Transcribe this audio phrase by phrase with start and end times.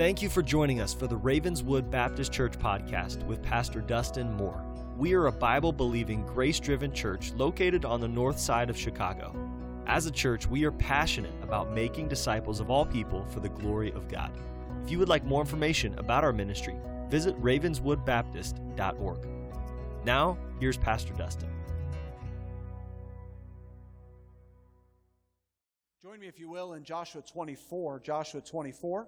[0.00, 4.64] Thank you for joining us for the Ravenswood Baptist Church podcast with Pastor Dustin Moore.
[4.96, 9.36] We are a Bible believing, grace driven church located on the north side of Chicago.
[9.86, 13.92] As a church, we are passionate about making disciples of all people for the glory
[13.92, 14.32] of God.
[14.82, 16.76] If you would like more information about our ministry,
[17.10, 19.28] visit ravenswoodbaptist.org.
[20.06, 21.50] Now, here's Pastor Dustin.
[26.02, 28.00] Join me, if you will, in Joshua 24.
[28.00, 29.06] Joshua 24.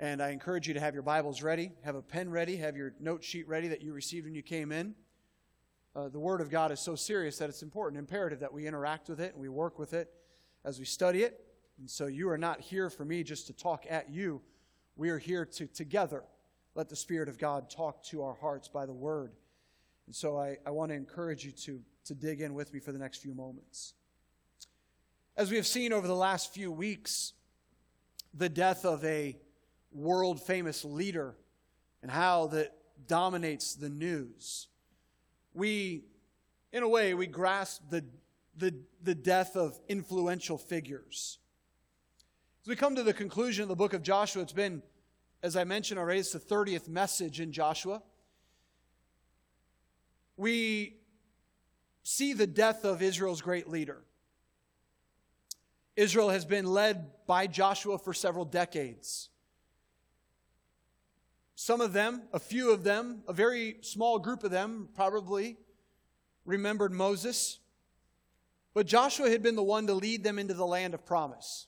[0.00, 2.94] And I encourage you to have your Bibles ready, have a pen ready, have your
[3.00, 4.94] note sheet ready that you received when you came in.
[5.96, 9.08] Uh, the Word of God is so serious that it's important, imperative that we interact
[9.08, 10.12] with it and we work with it
[10.64, 11.44] as we study it.
[11.80, 14.40] And so you are not here for me just to talk at you.
[14.94, 16.22] We are here to together
[16.76, 19.32] let the Spirit of God talk to our hearts by the Word.
[20.06, 22.92] And so I, I want to encourage you to, to dig in with me for
[22.92, 23.94] the next few moments.
[25.36, 27.32] As we have seen over the last few weeks,
[28.32, 29.36] the death of a
[29.92, 31.34] world famous leader
[32.02, 32.72] and how that
[33.06, 34.68] dominates the news.
[35.54, 36.04] We,
[36.72, 38.04] in a way, we grasp the,
[38.56, 41.38] the, the death of influential figures.
[42.62, 44.82] As we come to the conclusion of the book of Joshua, it's been,
[45.42, 48.02] as I mentioned already, it's the 30th message in Joshua.
[50.36, 50.98] We
[52.02, 54.02] see the death of Israel's great leader.
[55.96, 59.30] Israel has been led by Joshua for several decades.
[61.60, 65.56] Some of them, a few of them, a very small group of them probably
[66.44, 67.58] remembered Moses.
[68.74, 71.66] But Joshua had been the one to lead them into the land of promise.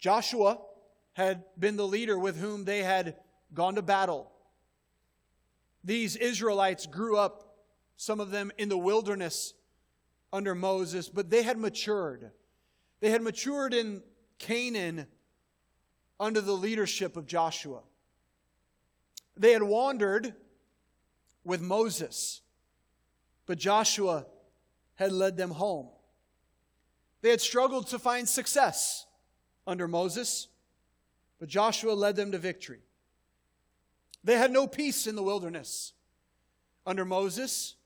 [0.00, 0.60] Joshua
[1.12, 3.16] had been the leader with whom they had
[3.52, 4.32] gone to battle.
[5.84, 7.54] These Israelites grew up,
[7.98, 9.52] some of them in the wilderness
[10.32, 12.30] under Moses, but they had matured.
[13.00, 14.02] They had matured in
[14.38, 15.06] Canaan
[16.18, 17.82] under the leadership of Joshua.
[19.36, 20.34] They had wandered
[21.44, 22.40] with Moses,
[23.44, 24.26] but Joshua
[24.94, 25.88] had led them home.
[27.20, 29.06] They had struggled to find success
[29.66, 30.48] under Moses,
[31.38, 32.80] but Joshua led them to victory.
[34.24, 35.92] They had no peace in the wilderness
[36.86, 37.76] under Moses,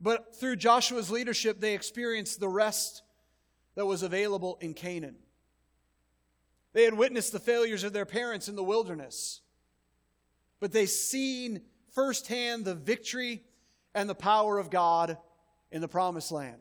[0.00, 3.02] but through Joshua's leadership, they experienced the rest
[3.74, 5.16] that was available in Canaan.
[6.72, 9.40] They had witnessed the failures of their parents in the wilderness
[10.62, 13.42] but they seen firsthand the victory
[13.96, 15.18] and the power of God
[15.72, 16.60] in the promised land.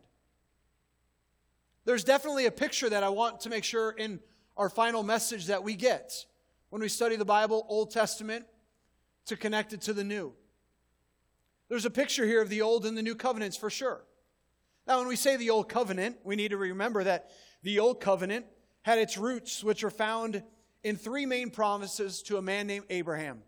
[1.86, 4.20] There's definitely a picture that I want to make sure in
[4.58, 6.26] our final message that we get
[6.72, 8.46] when we study the Bible, Old Testament,
[9.28, 10.34] to connect it to the New.
[11.70, 14.02] There's a picture here of the Old and the New covenants for sure.
[14.88, 17.30] Now, when we say the Old Covenant, we need to remember that
[17.62, 18.48] the Old Covenant
[18.82, 20.42] had its roots, which are found
[20.84, 23.44] in three main promises to a man named Abraham.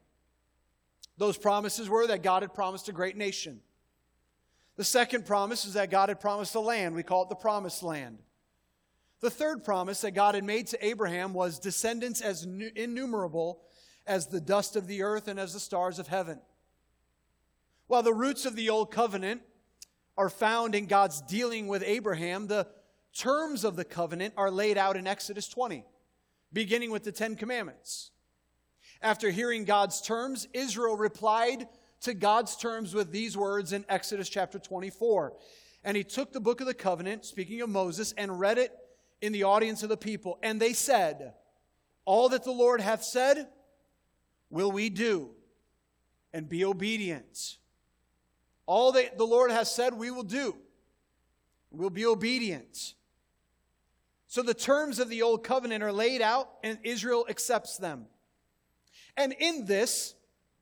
[1.18, 3.62] Those promises were that God had promised a great nation.
[4.75, 6.96] The second promise is that God had promised a land.
[6.96, 8.18] We call it the promised land.
[9.22, 13.62] The third promise that God had made to Abraham was descendants as innumerable
[14.06, 16.41] as the dust of the earth and as the stars of heaven.
[17.88, 19.41] While the roots of the old covenant
[20.18, 22.68] are found in God's dealing with Abraham, the
[23.16, 25.85] terms of the covenant are laid out in Exodus 20,
[26.51, 28.12] beginning with the Ten Commandments.
[29.03, 31.67] After hearing God's terms, Israel replied
[32.01, 35.33] to God's terms with these words in Exodus chapter 24.
[35.83, 38.71] And he took the book of the covenant, speaking of Moses, and read it
[39.21, 40.39] in the audience of the people.
[40.41, 41.33] And they said,
[42.05, 43.49] All that the Lord hath said,
[44.49, 45.31] will we do,
[46.31, 47.57] and be obedient.
[48.65, 50.55] All that the Lord has said, we will do.
[51.71, 52.93] We'll be obedient.
[54.27, 58.05] So the terms of the old covenant are laid out, and Israel accepts them.
[59.18, 60.16] And in this,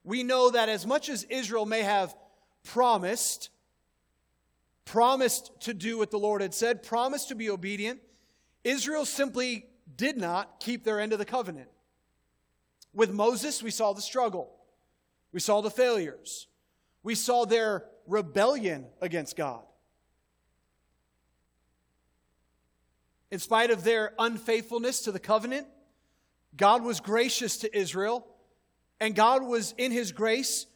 [0.04, 2.16] we know that as much as Israel may have
[2.64, 3.50] promised,
[4.86, 8.02] promised to do what the Lord had said, promised to be obedient,
[8.64, 11.70] Israel simply did not keep their end of the covenant.
[12.94, 14.52] With Moses, we saw the struggle,
[15.32, 16.47] we saw the failures,
[17.04, 19.64] we saw their rebellion against God.
[23.30, 25.68] In spite of their unfaithfulness to the covenant,
[26.58, 28.28] God was gracious to Israel
[29.02, 30.68] and God was, in His grace,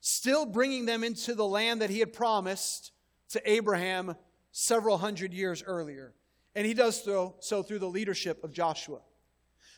[0.00, 2.92] still bringing them into the land that He had promised
[3.30, 4.14] to Abraham
[4.52, 6.14] several hundred years earlier.
[6.54, 9.00] And He does so, so through the leadership of Joshua.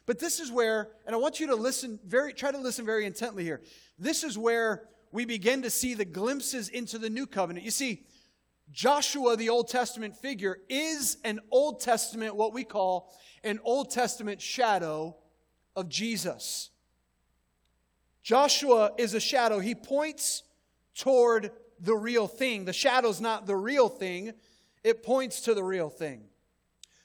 [0.04, 3.06] But this is where, and I want you to listen very, try to listen very
[3.06, 3.62] intently here.
[3.98, 7.64] This is where we begin to see the glimpses into the new covenant.
[7.64, 8.04] You see,
[8.70, 13.10] Joshua, the Old Testament figure, is an Old Testament, what we call
[13.42, 15.16] an Old Testament shadow
[15.74, 16.70] of Jesus.
[18.26, 19.60] Joshua is a shadow.
[19.60, 20.42] He points
[20.96, 22.64] toward the real thing.
[22.64, 24.32] The shadow's not the real thing,
[24.82, 26.24] it points to the real thing.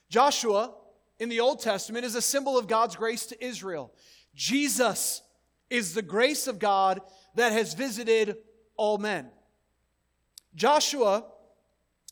[0.08, 0.74] Joshua
[1.20, 3.92] in the Old Testament is a symbol of God's grace to Israel.
[4.34, 5.22] Jesus
[5.70, 7.00] is the grace of God
[7.36, 8.38] that has visited
[8.76, 9.30] all men.
[10.56, 11.24] Joshua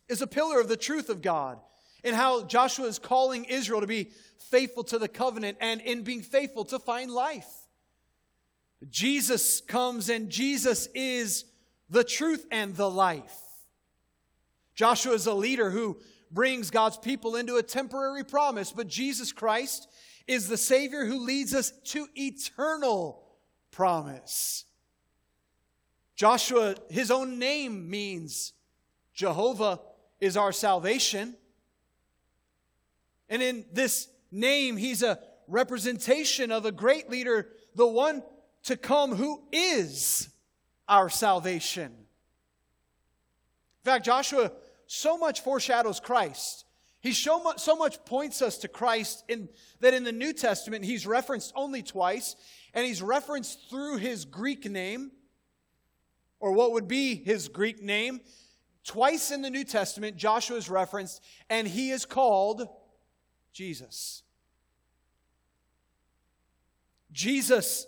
[0.08, 1.58] is a pillar of the truth of God
[2.04, 6.22] and how Joshua is calling Israel to be faithful to the covenant and in being
[6.22, 7.59] faithful to find life.
[8.88, 11.44] Jesus comes and Jesus is
[11.90, 13.36] the truth and the life.
[14.74, 15.98] Joshua is a leader who
[16.30, 19.88] brings God's people into a temporary promise, but Jesus Christ
[20.26, 23.22] is the Savior who leads us to eternal
[23.70, 24.64] promise.
[26.14, 28.52] Joshua, his own name means
[29.14, 29.80] Jehovah
[30.20, 31.34] is our salvation.
[33.28, 35.18] And in this name, he's a
[35.48, 38.22] representation of a great leader, the one
[38.64, 40.28] to come who is
[40.88, 41.86] our salvation.
[41.86, 44.52] In fact, Joshua
[44.86, 46.64] so much foreshadows Christ.
[47.00, 49.48] He so much, so much points us to Christ in,
[49.80, 52.36] that in the New Testament he's referenced only twice,
[52.74, 55.10] and he's referenced through his Greek name,
[56.40, 58.20] or what would be his Greek name.
[58.84, 62.68] Twice in the New Testament, Joshua is referenced, and he is called
[63.52, 64.22] Jesus.
[67.12, 67.86] Jesus,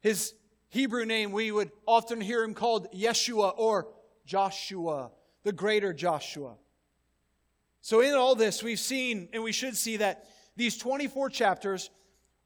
[0.00, 0.34] his
[0.68, 3.88] Hebrew name, we would often hear him called Yeshua or
[4.26, 5.10] Joshua,
[5.42, 6.54] the greater Joshua.
[7.80, 11.90] So, in all this, we've seen, and we should see, that these 24 chapters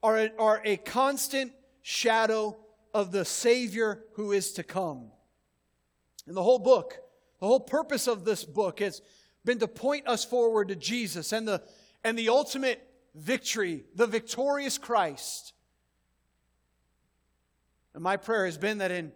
[0.01, 1.51] are a, are a constant
[1.81, 2.57] shadow
[2.93, 5.11] of the Savior who is to come.
[6.27, 6.97] And the whole book,
[7.39, 9.01] the whole purpose of this book has
[9.43, 11.61] been to point us forward to Jesus and the,
[12.03, 15.52] and the ultimate victory, the victorious Christ.
[17.93, 19.11] And my prayer has been that in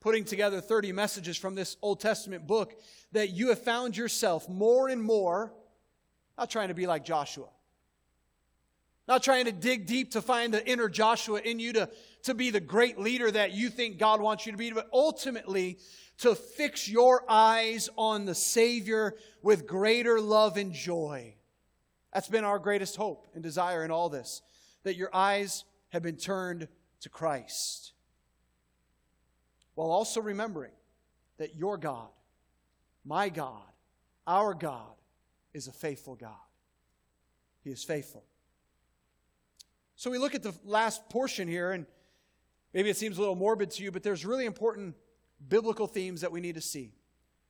[0.00, 2.78] putting together 30 messages from this Old Testament book,
[3.12, 5.54] that you have found yourself more and more
[6.36, 7.46] not trying to be like Joshua,
[9.08, 11.88] not trying to dig deep to find the inner Joshua in you to,
[12.24, 15.78] to be the great leader that you think God wants you to be, but ultimately
[16.18, 21.34] to fix your eyes on the Savior with greater love and joy.
[22.12, 24.42] That's been our greatest hope and desire in all this,
[24.82, 26.68] that your eyes have been turned
[27.00, 27.93] to Christ.
[29.74, 30.72] While also remembering
[31.38, 32.08] that your God,
[33.04, 33.62] my God,
[34.26, 34.94] our God,
[35.52, 36.30] is a faithful God.
[37.62, 38.24] He is faithful.
[39.96, 41.86] So we look at the last portion here, and
[42.72, 44.96] maybe it seems a little morbid to you, but there's really important
[45.48, 46.92] biblical themes that we need to see.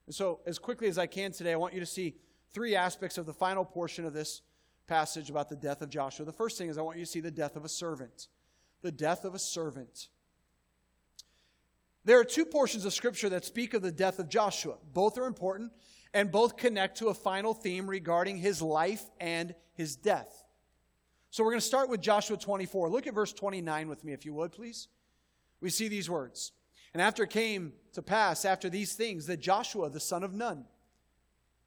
[0.06, 2.16] And so, as quickly as I can today, I want you to see
[2.52, 4.42] three aspects of the final portion of this
[4.86, 6.26] passage about the death of Joshua.
[6.26, 8.28] The first thing is I want you to see the death of a servant.
[8.82, 10.08] The death of a servant.
[12.04, 14.76] There are two portions of Scripture that speak of the death of Joshua.
[14.92, 15.72] Both are important,
[16.12, 20.44] and both connect to a final theme regarding his life and his death.
[21.30, 22.88] So we're going to start with Joshua 24.
[22.90, 24.88] Look at verse 29 with me, if you would, please.
[25.60, 26.52] We see these words.
[26.92, 30.64] And after it came to pass, after these things, that Joshua, the son of Nun,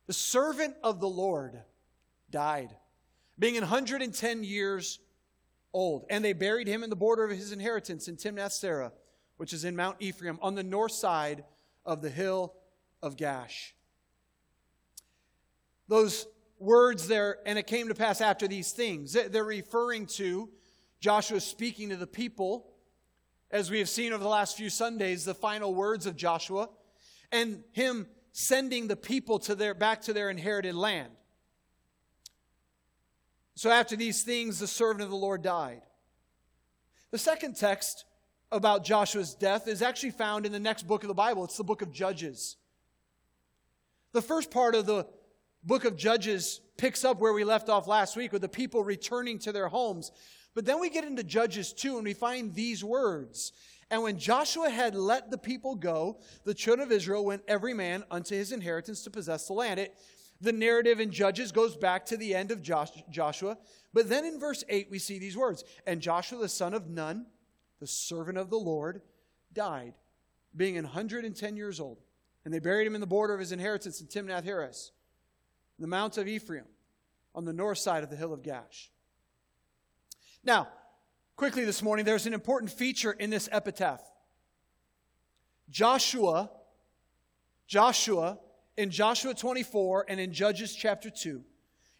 [0.05, 1.59] the servant of the Lord,
[2.29, 2.73] died,
[3.37, 4.99] being 110 years
[5.73, 6.05] old.
[6.09, 8.93] And they buried him in the border of his inheritance in Timnath Serah,
[9.37, 11.45] which is in Mount Ephraim, on the north side
[11.85, 12.53] of the hill
[13.01, 13.71] of Gaash.
[15.87, 16.27] Those
[16.59, 20.49] words there, and it came to pass after these things, they're referring to
[20.99, 22.73] Joshua speaking to the people
[23.51, 26.69] as we have seen over the last few Sundays, the final words of Joshua,
[27.31, 31.11] and him sending the people to their, back to their inherited land.
[33.55, 35.81] So after these things, the servant of the Lord died.
[37.11, 38.05] The second text
[38.51, 41.43] about Joshua's death is actually found in the next book of the Bible.
[41.43, 42.57] It's the book of Judges.
[44.13, 45.05] The first part of the
[45.63, 49.37] book of Judges picks up where we left off last week with the people returning
[49.39, 50.11] to their homes.
[50.55, 53.51] But then we get into Judges 2 and we find these words.
[53.89, 58.03] And when Joshua had let the people go, the children of Israel went every man
[58.11, 59.79] unto his inheritance to possess the land.
[59.79, 59.95] It,
[60.41, 63.57] the narrative in Judges goes back to the end of Joshua.
[63.93, 67.25] But then in verse 8, we see these words And Joshua the son of Nun,
[67.79, 69.01] the servant of the Lord,
[69.53, 69.93] died,
[70.55, 71.99] being 110 years old.
[72.45, 74.91] And they buried him in the border of his inheritance in Timnath Heres,
[75.79, 76.65] the mount of Ephraim,
[77.35, 78.87] on the north side of the hill of Gaash.
[80.43, 80.69] Now,
[81.35, 84.01] quickly this morning, there's an important feature in this epitaph.
[85.69, 86.49] Joshua,
[87.67, 88.39] Joshua,
[88.77, 91.43] in Joshua 24 and in Judges chapter 2,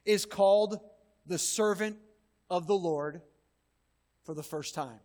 [0.06, 0.80] is called
[1.26, 1.98] the servant
[2.50, 3.22] of the Lord
[4.24, 5.00] for the first time.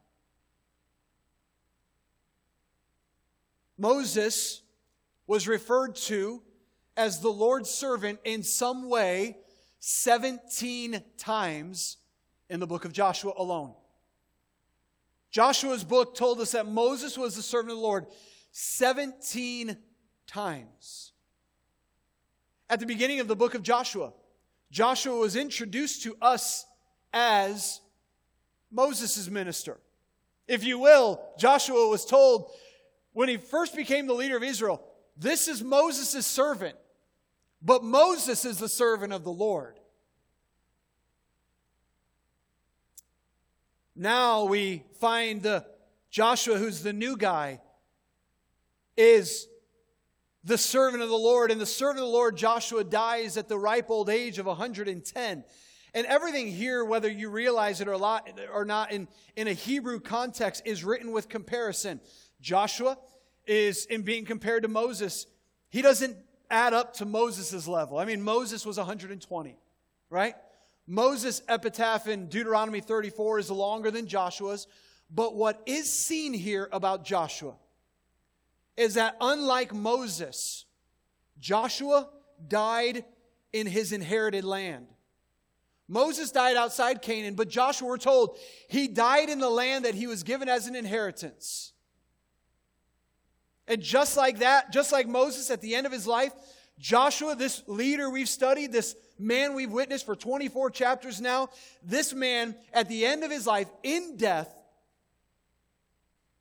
[3.82, 4.62] Moses
[5.26, 6.40] was referred to
[6.96, 9.38] as the Lord's servant in some way
[9.80, 11.96] 17 times
[12.48, 13.74] in the book of Joshua alone.
[15.32, 18.06] Joshua's book told us that Moses was the servant of the Lord
[18.52, 19.76] 17
[20.28, 21.10] times.
[22.70, 24.12] At the beginning of the book of Joshua,
[24.70, 26.66] Joshua was introduced to us
[27.12, 27.80] as
[28.70, 29.80] Moses' minister.
[30.46, 32.52] If you will, Joshua was told
[33.12, 34.84] when he first became the leader of Israel,
[35.16, 36.76] this is Moses' servant,
[37.60, 39.78] but Moses is the servant of the Lord.
[43.94, 45.66] Now we find the
[46.10, 47.60] Joshua, who's the new guy,
[48.96, 49.48] is
[50.44, 51.50] the servant of the Lord.
[51.50, 55.44] And the servant of the Lord, Joshua, dies at the ripe old age of 110.
[55.94, 60.84] And everything here, whether you realize it or not, in, in a Hebrew context, is
[60.84, 62.00] written with comparison.
[62.42, 62.98] Joshua
[63.46, 65.26] is in being compared to Moses.
[65.70, 66.16] He doesn't
[66.50, 67.98] add up to Moses' level.
[67.98, 69.56] I mean, Moses was 120,
[70.10, 70.34] right?
[70.86, 74.66] Moses' epitaph in Deuteronomy 34 is longer than Joshua's.
[75.10, 77.54] But what is seen here about Joshua
[78.76, 80.64] is that unlike Moses,
[81.38, 82.08] Joshua
[82.48, 83.04] died
[83.52, 84.86] in his inherited land.
[85.88, 90.06] Moses died outside Canaan, but Joshua, we're told, he died in the land that he
[90.06, 91.72] was given as an inheritance.
[93.72, 96.34] And just like that, just like Moses at the end of his life,
[96.78, 101.48] Joshua, this leader we've studied, this man we've witnessed for 24 chapters now,
[101.82, 104.54] this man at the end of his life, in death,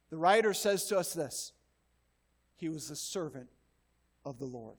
[0.09, 1.53] the writer says to us this
[2.57, 3.47] he was the servant
[4.25, 4.75] of the Lord.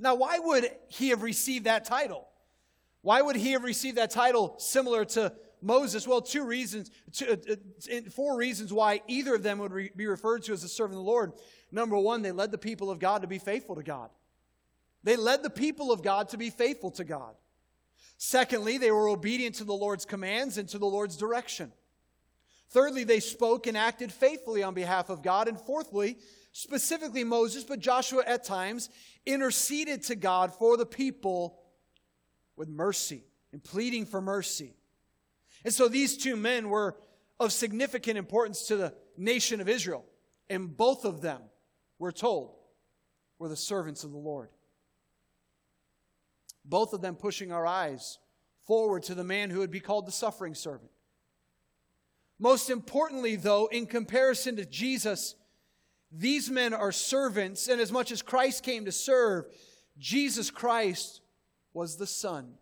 [0.00, 2.26] Now, why would he have received that title?
[3.02, 5.32] Why would he have received that title similar to
[5.66, 6.06] Moses?
[6.06, 7.52] Well, two reasons, two, uh,
[7.92, 10.98] uh four reasons why either of them would re- be referred to as a servant
[10.98, 11.32] of the Lord.
[11.72, 14.10] Number one, they led the people of God to be faithful to God.
[15.02, 17.34] They led the people of God to be faithful to God.
[18.16, 21.72] Secondly, they were obedient to the Lord's commands and to the Lord's direction.
[22.70, 25.48] Thirdly, they spoke and acted faithfully on behalf of God.
[25.48, 26.18] And fourthly,
[26.52, 28.88] specifically Moses, but Joshua at times,
[29.24, 31.60] interceded to God for the people
[32.56, 34.74] with mercy and pleading for mercy.
[35.64, 36.96] And so these two men were
[37.38, 40.04] of significant importance to the nation of Israel.
[40.48, 41.42] And both of them,
[41.98, 42.54] we're told,
[43.38, 44.48] were the servants of the Lord.
[46.64, 48.18] Both of them pushing our eyes
[48.66, 50.90] forward to the man who would be called the suffering servant.
[52.38, 55.36] Most importantly, though, in comparison to Jesus,
[56.12, 59.46] these men are servants, and as much as Christ came to serve,
[59.98, 61.22] Jesus Christ
[61.72, 62.54] was the Son.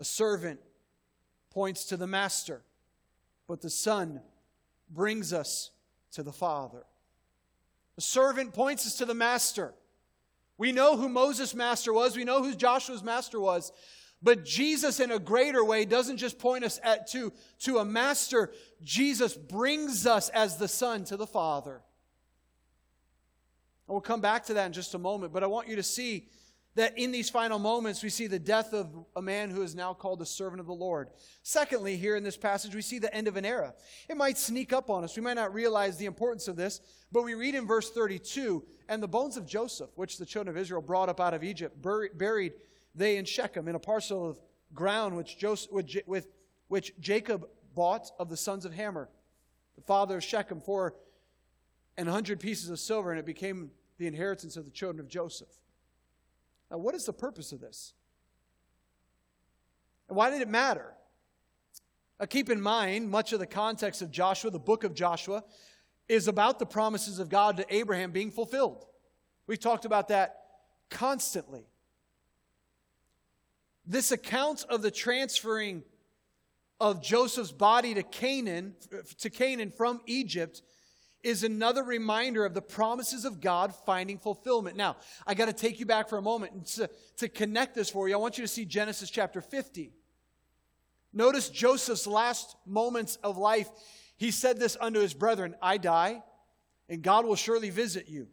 [0.00, 0.60] A servant
[1.50, 2.62] points to the Master,
[3.46, 4.20] but the Son
[4.88, 5.70] brings us
[6.12, 6.84] to the Father.
[7.98, 9.74] A servant points us to the Master.
[10.56, 13.72] We know who Moses' master was, we know who Joshua's master was,
[14.22, 18.52] but Jesus, in a greater way, doesn't just point us at, to, to a master.
[18.82, 21.80] Jesus brings us as the Son to the Father.
[23.86, 25.82] And we'll come back to that in just a moment, but I want you to
[25.82, 26.28] see
[26.76, 29.92] that in these final moments, we see the death of a man who is now
[29.92, 31.10] called the servant of the Lord.
[31.42, 33.74] Secondly, here in this passage, we see the end of an era.
[34.08, 35.16] It might sneak up on us.
[35.16, 39.02] We might not realize the importance of this, but we read in verse 32 and
[39.02, 42.52] the bones of Joseph, which the children of Israel brought up out of Egypt, buried
[42.94, 44.40] they in Shechem, in a parcel of
[44.74, 45.72] ground which, Joseph,
[46.06, 46.26] with,
[46.68, 49.08] which Jacob bought of the sons of Hamor,
[49.76, 50.94] the father of Shechem, for
[51.96, 55.48] an hundred pieces of silver, and it became the inheritance of the children of Joseph.
[56.70, 57.94] Now, what is the purpose of this?
[60.08, 60.92] And why did it matter?
[62.18, 65.42] Now, keep in mind, much of the context of Joshua, the book of Joshua,
[66.08, 68.84] is about the promises of God to Abraham being fulfilled.
[69.46, 70.36] We've talked about that
[70.90, 71.64] constantly.
[73.86, 75.82] This account of the transferring
[76.80, 78.74] of Joseph's body to Canaan,
[79.18, 80.62] to Canaan from Egypt
[81.22, 84.76] is another reminder of the promises of God finding fulfillment.
[84.76, 84.96] Now,
[85.26, 88.14] I got to take you back for a moment to, to connect this for you.
[88.14, 89.92] I want you to see Genesis chapter 50.
[91.12, 93.68] Notice Joseph's last moments of life.
[94.16, 96.22] He said this unto his brethren I die,
[96.88, 98.28] and God will surely visit you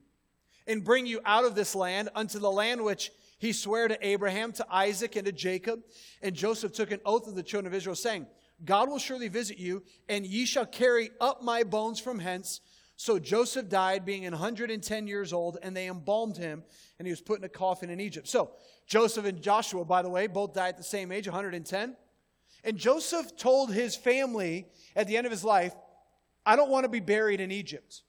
[0.67, 4.51] and bring you out of this land unto the land which he sware to Abraham,
[4.53, 5.81] to Isaac, and to Jacob.
[6.21, 8.27] And Joseph took an oath of the children of Israel, saying,
[8.65, 12.61] God will surely visit you, and ye shall carry up my bones from hence.
[12.99, 16.63] So Joseph died, being 110 years old, and they embalmed him,
[16.97, 18.27] and he was put in a coffin in Egypt.
[18.27, 18.51] So
[18.87, 21.95] Joseph and Joshua, by the way, both died at the same age, 110.
[22.63, 25.75] And Joseph told his family at the end of his life,
[26.43, 28.01] I don't want to be buried in Egypt.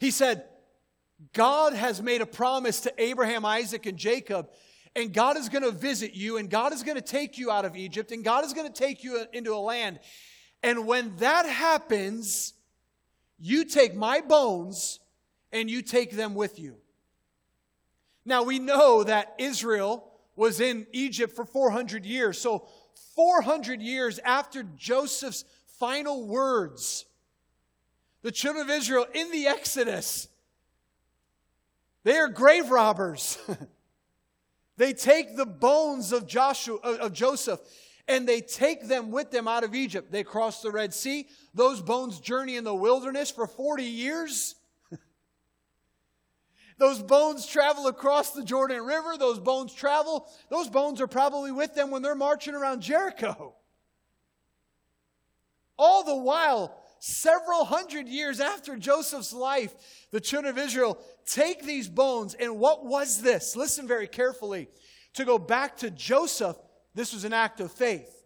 [0.00, 0.44] He said,
[1.32, 4.48] God has made a promise to Abraham, Isaac, and Jacob,
[4.96, 7.64] and God is going to visit you, and God is going to take you out
[7.64, 10.00] of Egypt, and God is going to take you into a land.
[10.64, 12.54] And when that happens,
[13.40, 15.00] you take my bones
[15.50, 16.76] and you take them with you.
[18.24, 20.06] Now we know that Israel
[20.36, 22.40] was in Egypt for 400 years.
[22.40, 22.66] So
[23.16, 25.44] 400 years after Joseph's
[25.78, 27.06] final words,
[28.22, 30.28] the children of Israel in the Exodus,
[32.04, 33.38] they are grave robbers.
[34.76, 37.60] they take the bones of Joshua of Joseph
[38.10, 40.10] and they take them with them out of Egypt.
[40.10, 41.28] They cross the Red Sea.
[41.54, 44.56] Those bones journey in the wilderness for 40 years.
[46.78, 49.16] Those bones travel across the Jordan River.
[49.16, 50.28] Those bones travel.
[50.50, 53.54] Those bones are probably with them when they're marching around Jericho.
[55.78, 59.72] All the while, several hundred years after Joseph's life,
[60.10, 62.34] the children of Israel take these bones.
[62.34, 63.54] And what was this?
[63.54, 64.68] Listen very carefully.
[65.14, 66.56] To go back to Joseph,
[66.94, 68.24] this was an act of faith.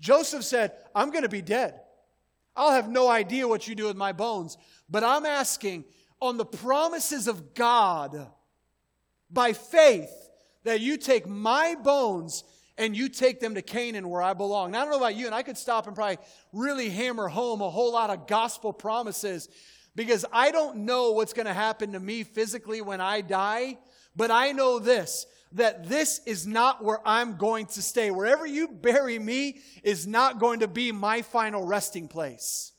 [0.00, 1.80] Joseph said, I'm going to be dead.
[2.56, 4.58] I'll have no idea what you do with my bones,
[4.90, 5.84] but I'm asking
[6.20, 8.30] on the promises of God
[9.30, 10.12] by faith
[10.64, 12.44] that you take my bones
[12.78, 14.70] and you take them to Canaan where I belong.
[14.70, 16.18] Now, I don't know about you, and I could stop and probably
[16.52, 19.48] really hammer home a whole lot of gospel promises
[19.94, 23.78] because I don't know what's going to happen to me physically when I die,
[24.16, 28.10] but I know this that this is not where I'm going to stay.
[28.10, 32.72] Wherever you bury me is not going to be my final resting place.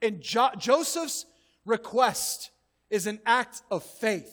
[0.00, 1.26] And jo- Joseph's
[1.64, 2.50] request
[2.88, 4.32] is an act of faith.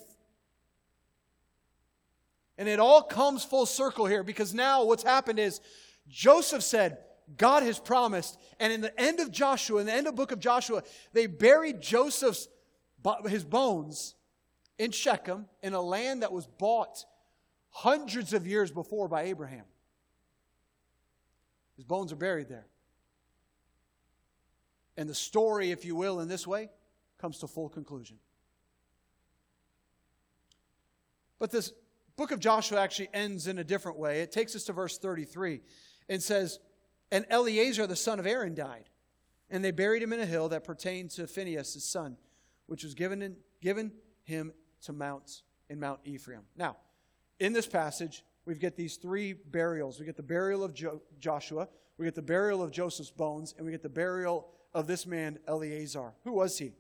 [2.58, 5.62] And it all comes full circle here because now what's happened is
[6.08, 6.98] Joseph said,
[7.36, 8.40] God has promised.
[8.60, 11.82] And in the end of Joshua, in the end of book of Joshua, they buried
[11.82, 12.48] Joseph's
[13.28, 14.16] his bones
[14.78, 17.06] in Shechem in a land that was bought
[17.70, 19.66] hundreds of years before by Abraham.
[21.76, 22.68] His bones are buried there.
[24.98, 26.70] And the story, if you will, in this way,
[27.20, 28.18] comes to full conclusion.
[31.40, 31.72] But this
[32.16, 34.22] book of Joshua actually ends in a different way.
[34.22, 35.62] It takes us to verse 33
[36.10, 36.60] and says,
[37.12, 38.90] And Eleazar the son of Aaron died,
[39.50, 42.18] and they buried him in a hill that pertained to Phinehas his son,
[42.66, 43.92] which was given, in, given
[44.24, 46.42] him to Mount in Mount Ephraim.
[46.56, 46.78] Now,
[47.40, 50.00] in this passage, we get these three burials.
[50.00, 51.68] We get the burial of jo- Joshua,
[51.98, 55.40] we get the burial of Joseph's bones, and we get the burial of this man,
[55.48, 56.14] Eleazar.
[56.24, 56.74] Who was he?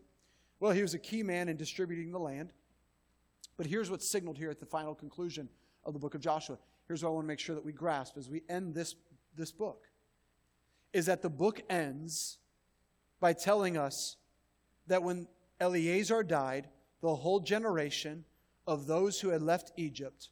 [0.59, 2.51] Well, he was a key man in distributing the land.
[3.57, 5.49] But here's what's signaled here at the final conclusion
[5.83, 6.59] of the book of Joshua.
[6.87, 8.95] Here's what I want to make sure that we grasp as we end this,
[9.35, 9.87] this book
[10.93, 12.37] is that the book ends
[13.19, 14.17] by telling us
[14.87, 15.27] that when
[15.59, 16.69] Eleazar died,
[17.01, 18.25] the whole generation
[18.65, 20.29] of those who had left Egypt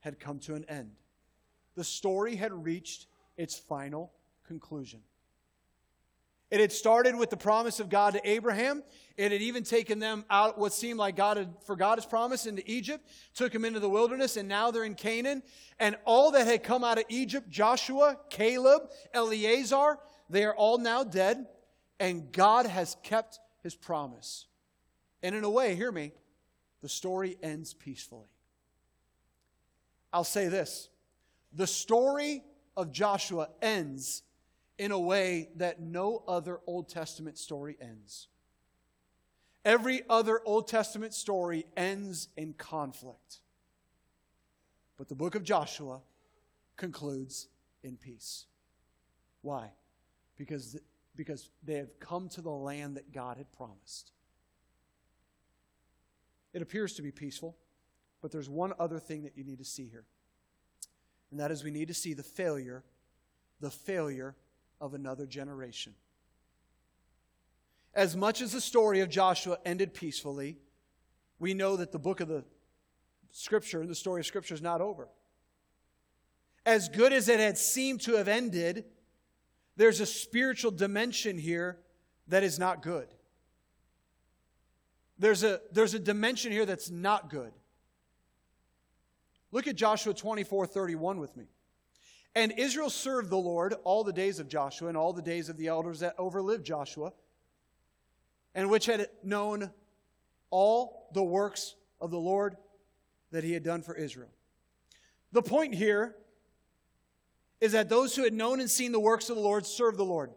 [0.00, 0.92] had come to an end.
[1.74, 4.12] The story had reached its final
[4.46, 5.00] conclusion.
[6.54, 8.84] It had started with the promise of God to Abraham.
[9.16, 12.62] It had even taken them out what seemed like God had forgot his promise into
[12.70, 15.42] Egypt, took them into the wilderness, and now they're in Canaan.
[15.80, 19.98] And all that had come out of Egypt, Joshua, Caleb, Eleazar,
[20.30, 21.44] they are all now dead,
[21.98, 24.46] and God has kept his promise.
[25.24, 26.12] And in a way, hear me,
[26.82, 28.28] the story ends peacefully.
[30.12, 30.88] I'll say this
[31.52, 32.44] the story
[32.76, 34.22] of Joshua ends
[34.78, 38.28] in a way that no other Old Testament story ends.
[39.64, 43.40] Every other Old Testament story ends in conflict.
[44.98, 46.00] But the book of Joshua
[46.76, 47.48] concludes
[47.82, 48.46] in peace.
[49.42, 49.70] Why?
[50.36, 50.76] Because,
[51.16, 54.10] because they have come to the land that God had promised.
[56.52, 57.56] It appears to be peaceful,
[58.22, 60.04] but there's one other thing that you need to see here.
[61.30, 62.84] And that is we need to see the failure,
[63.60, 64.36] the failure
[64.84, 65.94] of another generation.
[67.94, 70.58] As much as the story of Joshua ended peacefully,
[71.38, 72.44] we know that the book of the
[73.30, 75.08] Scripture and the story of Scripture is not over.
[76.66, 78.84] As good as it had seemed to have ended,
[79.78, 81.78] there's a spiritual dimension here
[82.28, 83.08] that is not good.
[85.18, 87.52] There's a, there's a dimension here that's not good.
[89.50, 91.46] Look at Joshua 24 31 with me.
[92.34, 95.56] And Israel served the Lord all the days of Joshua and all the days of
[95.56, 97.12] the elders that overlived Joshua,
[98.54, 99.70] and which had known
[100.50, 102.56] all the works of the Lord
[103.30, 104.30] that he had done for Israel.
[105.32, 106.14] The point here
[107.60, 110.04] is that those who had known and seen the works of the Lord served the
[110.04, 110.30] Lord.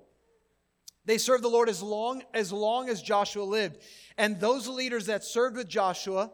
[1.05, 3.77] They served the Lord as long as long as Joshua lived.
[4.17, 6.31] And those leaders that served with Joshua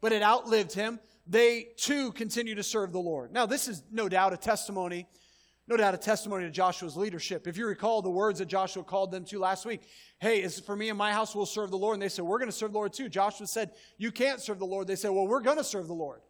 [0.00, 3.32] but had outlived him, they too continue to serve the Lord.
[3.32, 5.06] Now, this is no doubt a testimony,
[5.66, 7.46] no doubt a testimony to Joshua's leadership.
[7.46, 9.82] If you recall the words that Joshua called them to last week,
[10.18, 11.94] hey, is for me and my house, we'll serve the Lord.
[11.94, 13.10] And they said, we're going to serve the Lord too.
[13.10, 14.86] Joshua said, you can't serve the Lord.
[14.86, 16.20] They said, well, we're going to serve the Lord.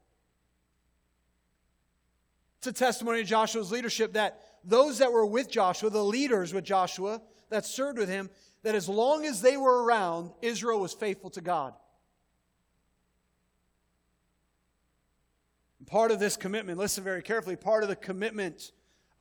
[2.59, 6.65] It's a testimony to Joshua's leadership that those that were with Joshua, the leaders with
[6.65, 8.31] Joshua that served with him,
[8.65, 11.75] that as long as they were around, Israel was faithful to God.
[15.89, 18.73] Part of this commitment, listen very carefully, part of the commitment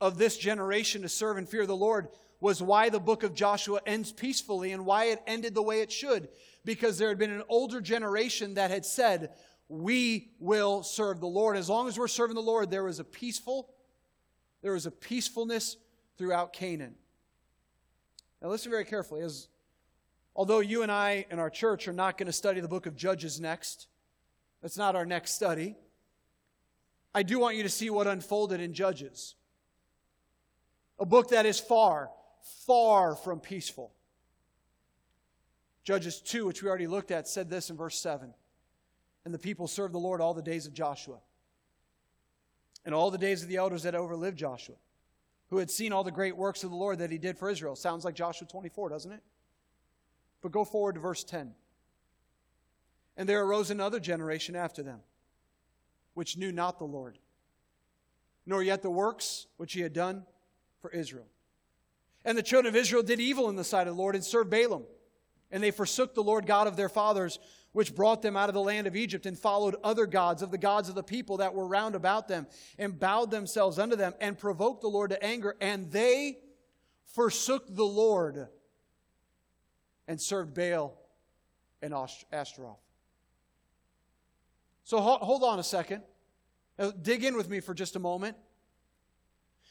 [0.02, 2.08] of this generation to serve and fear the Lord
[2.40, 5.90] was why the book of Joshua ends peacefully and why it ended the way it
[5.90, 6.28] should.
[6.66, 9.30] Because there had been an older generation that had said,
[9.70, 11.56] We will serve the Lord.
[11.56, 13.70] As long as we're serving the Lord, there was a peaceful,
[14.60, 15.78] there was a peacefulness
[16.18, 16.96] throughout Canaan.
[18.42, 19.22] Now listen very carefully.
[19.22, 19.48] As
[20.36, 22.94] although you and I and our church are not going to study the book of
[22.94, 23.86] Judges next,
[24.60, 25.76] that's not our next study.
[27.14, 29.34] I do want you to see what unfolded in Judges.
[30.98, 32.10] A book that is far,
[32.66, 33.92] far from peaceful.
[35.84, 38.34] Judges 2, which we already looked at, said this in verse 7
[39.24, 41.18] And the people served the Lord all the days of Joshua,
[42.84, 44.76] and all the days of the elders that overlived Joshua,
[45.48, 47.74] who had seen all the great works of the Lord that he did for Israel.
[47.74, 49.22] Sounds like Joshua 24, doesn't it?
[50.42, 51.54] But go forward to verse 10.
[53.16, 55.00] And there arose another generation after them,
[56.18, 57.16] which knew not the Lord,
[58.44, 60.26] nor yet the works which he had done
[60.80, 61.28] for Israel.
[62.24, 64.52] And the children of Israel did evil in the sight of the Lord and served
[64.52, 64.82] Baalim.
[65.52, 67.38] And they forsook the Lord God of their fathers,
[67.70, 70.58] which brought them out of the land of Egypt, and followed other gods of the
[70.58, 72.48] gods of the people that were round about them,
[72.80, 75.54] and bowed themselves unto them, and provoked the Lord to anger.
[75.60, 76.38] And they
[77.04, 78.48] forsook the Lord
[80.08, 80.98] and served Baal
[81.80, 81.94] and
[82.32, 82.87] Ashtaroth.
[84.88, 86.02] So hold on a second.
[86.78, 88.38] Uh, dig in with me for just a moment.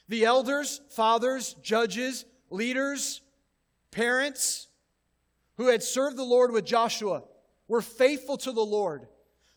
[0.07, 3.21] The elders, fathers, judges, leaders,
[3.89, 4.67] parents
[5.55, 7.23] who had served the Lord with Joshua
[7.67, 9.07] were faithful to the Lord.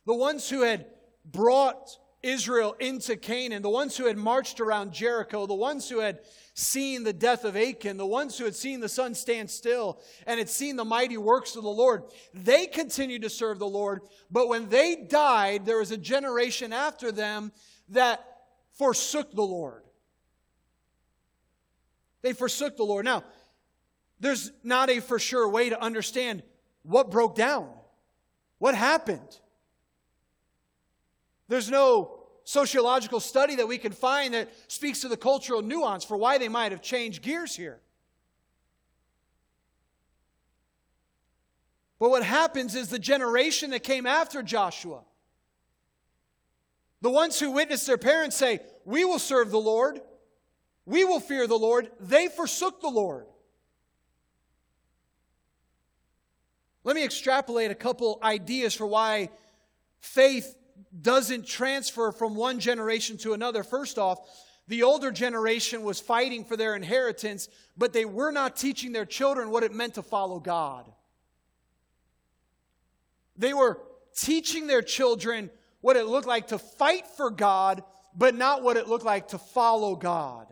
[0.06, 0.86] The ones who had
[1.26, 1.90] brought
[2.22, 6.20] Israel into Canaan, the ones who had marched around Jericho, the ones who had
[6.54, 10.38] seen the death of Achan, the ones who had seen the sun stand still and
[10.38, 12.02] had seen the mighty works of the Lord,
[12.34, 14.02] they continued to serve the Lord.
[14.30, 17.52] But when they died, there was a generation after them
[17.88, 18.22] that
[18.72, 19.84] forsook the Lord.
[22.22, 23.06] They forsook the Lord.
[23.06, 23.24] Now,
[24.18, 26.42] there's not a for sure way to understand
[26.82, 27.70] what broke down,
[28.58, 29.40] what happened.
[31.50, 32.12] There's no
[32.44, 36.48] sociological study that we can find that speaks to the cultural nuance for why they
[36.48, 37.80] might have changed gears here.
[41.98, 45.00] But what happens is the generation that came after Joshua,
[47.02, 50.00] the ones who witnessed their parents say, We will serve the Lord,
[50.86, 51.90] we will fear the Lord.
[51.98, 53.26] They forsook the Lord.
[56.84, 59.30] Let me extrapolate a couple ideas for why
[59.98, 60.56] faith
[60.98, 63.62] doesn't transfer from one generation to another.
[63.62, 64.18] First off,
[64.66, 69.50] the older generation was fighting for their inheritance, but they were not teaching their children
[69.50, 70.90] what it meant to follow God.
[73.36, 73.80] They were
[74.14, 75.50] teaching their children
[75.80, 77.82] what it looked like to fight for God,
[78.14, 80.46] but not what it looked like to follow God.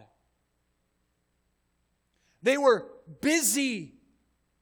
[2.43, 2.87] They were
[3.21, 3.98] busy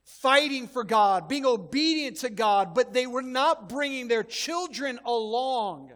[0.07, 5.91] fighting for God, being obedient to God, but they were not bringing their children along,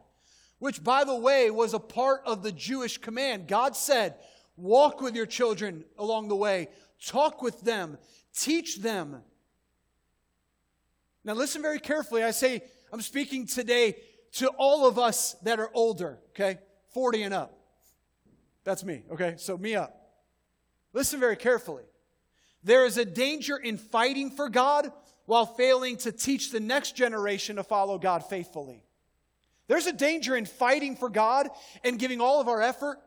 [0.59, 3.46] which, by the way, was a part of the Jewish command.
[3.49, 4.16] God said,
[4.57, 6.68] Walk with your children along the way,
[7.03, 7.96] talk with them,
[8.37, 9.23] teach them.
[11.25, 12.25] Now, listen very carefully.
[12.25, 13.96] I say, I'm speaking today
[14.33, 16.59] to all of us that are older, okay?
[16.92, 17.59] 40 and up.
[18.64, 19.37] That's me, okay?
[19.38, 19.96] So, me up.
[20.92, 21.85] Listen very carefully.
[22.62, 24.90] There is a danger in fighting for God
[25.27, 28.83] while failing to teach the next generation to follow God faithfully.
[29.68, 31.49] There's a danger in fighting for God
[31.85, 32.99] and giving all of our effort.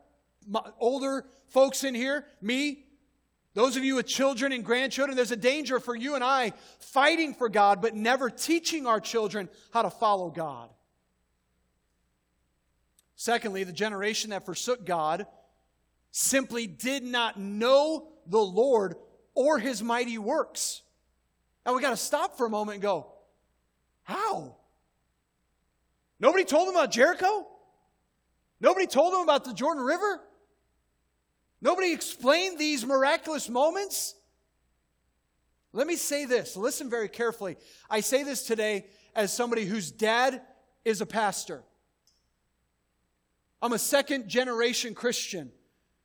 [0.80, 2.84] older folks in here, me,
[3.54, 7.34] those of you with children and grandchildren, there's a danger for you and I fighting
[7.34, 10.70] for God, but never teaching our children how to follow God.
[13.14, 15.26] Secondly, the generation that forsook God
[16.10, 18.96] simply did not know the Lord
[19.34, 20.82] or his mighty works.
[21.64, 23.06] Now we got to stop for a moment and go,
[24.02, 24.56] how?
[26.20, 27.46] Nobody told them about Jericho?
[28.60, 30.20] Nobody told them about the Jordan River?
[31.60, 34.14] Nobody explained these miraculous moments.
[35.72, 36.56] Let me say this.
[36.56, 37.56] Listen very carefully.
[37.90, 40.42] I say this today as somebody whose dad
[40.84, 41.64] is a pastor.
[43.60, 45.50] I'm a second generation Christian,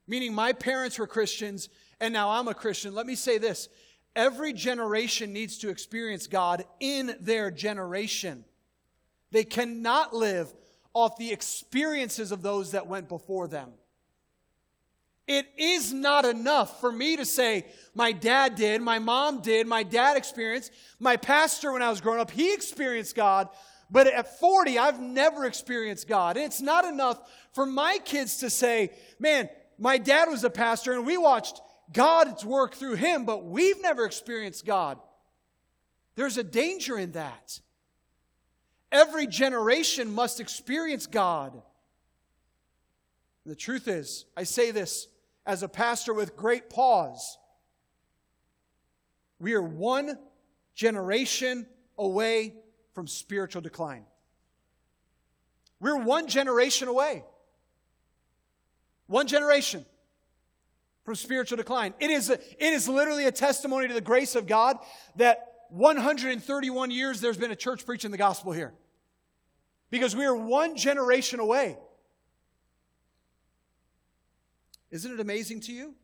[0.07, 1.67] meaning my parents were Christians
[1.99, 2.93] and now I'm a Christian.
[2.93, 3.69] Let me say this
[4.15, 8.45] every generation needs to experience God in their generation.
[9.31, 10.51] They cannot live
[10.93, 13.69] off the experiences of those that went before them.
[15.27, 19.83] It is not enough for me to say, my dad did, my mom did, my
[19.83, 23.47] dad experienced, my pastor when I was growing up, he experienced God.
[23.91, 26.35] But at 40, I've never experienced God.
[26.35, 27.19] And it's not enough
[27.53, 32.45] for my kids to say, man, my dad was a pastor and we watched God's
[32.45, 34.99] work through him, but we've never experienced God.
[36.15, 37.59] There's a danger in that.
[38.91, 41.61] Every generation must experience God.
[43.45, 45.07] The truth is, I say this
[45.45, 47.37] as a pastor with great pause.
[49.39, 50.17] We are one
[50.75, 51.65] generation
[51.97, 52.55] away
[52.93, 54.05] from spiritual decline.
[55.79, 57.23] We're one generation away.
[59.07, 59.85] One generation
[61.09, 61.95] from spiritual decline.
[61.99, 64.77] It is, a, it is literally a testimony to the grace of God
[65.15, 68.75] that 131 years there's been a church preaching the gospel here.
[69.89, 71.79] Because we are one generation away.
[74.91, 75.95] Isn't it amazing to you?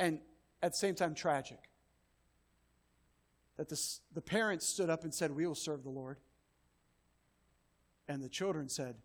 [0.00, 0.18] And
[0.60, 1.60] at the same time, tragic.
[3.58, 3.80] That the,
[4.12, 6.18] the parents stood up and said, We will serve the Lord.
[8.08, 8.96] And the children said,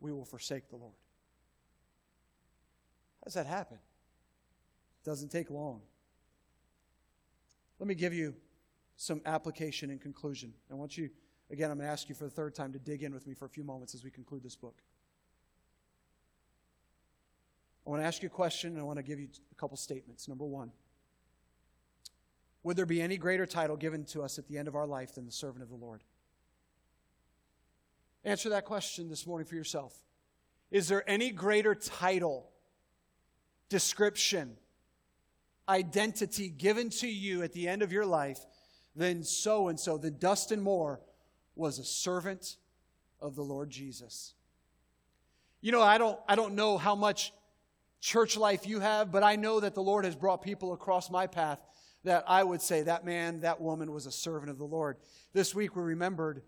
[0.00, 0.94] We will forsake the Lord.
[3.20, 3.76] How does that happen?
[5.04, 5.82] Doesn't take long.
[7.78, 8.34] Let me give you
[8.96, 10.54] some application and conclusion.
[10.70, 11.10] I want you,
[11.50, 13.34] again, I'm going to ask you for the third time to dig in with me
[13.34, 14.82] for a few moments as we conclude this book.
[17.86, 19.76] I want to ask you a question and I want to give you a couple
[19.76, 20.26] statements.
[20.28, 20.72] Number one
[22.62, 25.14] Would there be any greater title given to us at the end of our life
[25.14, 26.02] than the servant of the Lord?
[28.24, 29.94] Answer that question this morning for yourself.
[30.70, 32.48] Is there any greater title,
[33.68, 34.56] description,
[35.68, 38.38] identity given to you at the end of your life
[38.96, 41.00] than so and so, that Dustin Moore
[41.56, 42.56] was a servant
[43.20, 44.34] of the Lord Jesus?
[45.60, 47.32] You know, I don't, I don't know how much
[48.00, 51.26] church life you have, but I know that the Lord has brought people across my
[51.26, 51.58] path
[52.04, 54.98] that I would say that man, that woman was a servant of the Lord.
[55.32, 56.42] This week we remembered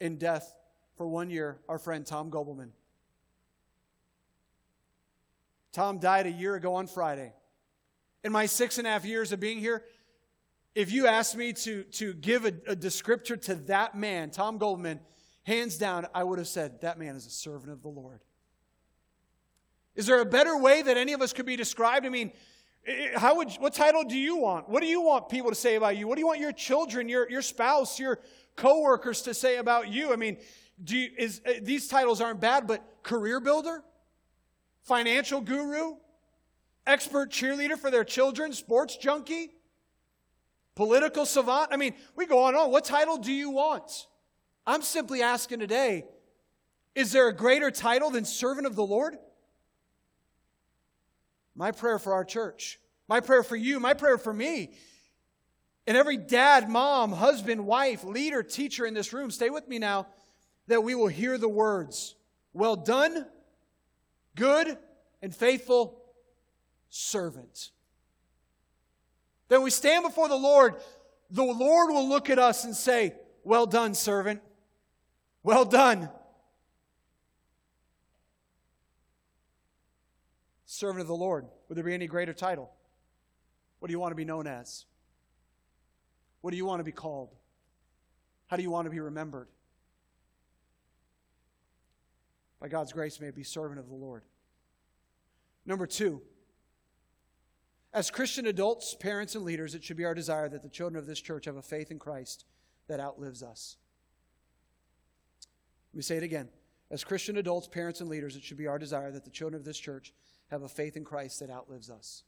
[0.00, 0.54] in death
[0.96, 2.70] for one year our friend Tom Gobelman.
[5.72, 7.32] Tom died a year ago on Friday.
[8.24, 9.84] In my six and a half years of being here,
[10.74, 14.98] if you asked me to, to give a, a descriptor to that man, Tom Goldman,
[15.44, 18.20] hands down, I would have said, that man is a servant of the Lord.
[19.94, 22.04] Is there a better way that any of us could be described?
[22.06, 22.32] I mean,
[23.14, 24.68] how would, what title do you want?
[24.68, 26.08] What do you want people to say about you?
[26.08, 28.20] What do you want your children, your, your spouse, your
[28.56, 30.12] coworkers to say about you?
[30.12, 30.38] I mean,
[30.82, 33.84] do you, is, uh, these titles aren't bad, but career builder,
[34.82, 35.94] financial guru,
[36.86, 39.50] expert cheerleader for their children, sports junkie,
[40.74, 41.70] political savant.
[41.72, 42.70] I mean, we go on and on.
[42.70, 44.06] What title do you want?
[44.66, 46.04] I'm simply asking today,
[46.94, 49.16] is there a greater title than servant of the Lord?
[51.54, 54.72] My prayer for our church, my prayer for you, my prayer for me,
[55.86, 60.06] and every dad, mom, husband, wife, leader, teacher in this room, stay with me now,
[60.66, 62.16] that we will hear the words,
[62.52, 63.26] Well done,
[64.34, 64.78] good
[65.20, 66.00] and faithful
[66.94, 67.70] servant.
[69.48, 70.76] Then we stand before the Lord,
[71.28, 74.40] the Lord will look at us and say, Well done, servant.
[75.42, 76.08] Well done.
[80.66, 81.46] servant of the Lord?
[81.68, 82.68] Would there be any greater title?
[83.78, 84.86] What do you want to be known as?
[86.40, 87.30] What do you want to be called?
[88.48, 89.46] How do you want to be remembered?
[92.60, 94.22] By God's grace, may it be servant of the Lord.
[95.64, 96.20] Number two,
[97.94, 101.06] as Christian adults, parents, and leaders, it should be our desire that the children of
[101.06, 102.44] this church have a faith in Christ
[102.88, 103.76] that outlives us.
[105.92, 106.48] Let me say it again.
[106.90, 109.64] As Christian adults, parents, and leaders, it should be our desire that the children of
[109.64, 110.12] this church
[110.50, 112.24] have a faith in Christ that outlives us.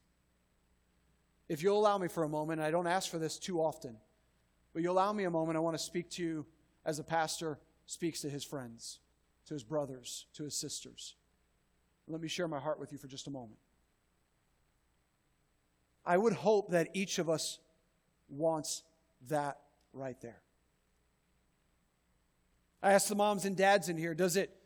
[1.48, 3.96] If you'll allow me for a moment, I don't ask for this too often,
[4.72, 6.46] but you allow me a moment, I want to speak to you
[6.85, 9.00] as a pastor speaks to his friends,
[9.46, 11.16] to his brothers, to his sisters.
[12.07, 13.59] Let me share my heart with you for just a moment.
[16.07, 17.59] I would hope that each of us
[18.29, 18.85] wants
[19.29, 19.59] that
[19.92, 20.40] right there.
[22.83, 24.57] I ask the moms and dads in here, does it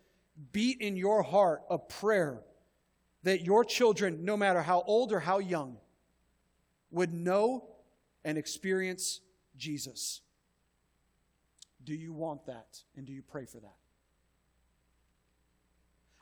[0.53, 2.43] beat in your heart a prayer
[3.23, 5.77] that your children, no matter how old or how young,
[6.91, 7.69] would know
[8.25, 9.21] and experience
[9.57, 10.23] Jesus.
[11.85, 12.83] Do you want that?
[12.97, 13.77] And do you pray for that?